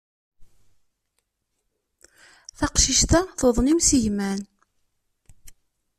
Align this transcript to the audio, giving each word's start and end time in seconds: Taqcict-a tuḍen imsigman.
Taqcict-a 2.57 3.21
tuḍen 3.39 3.71
imsigman. 3.73 4.39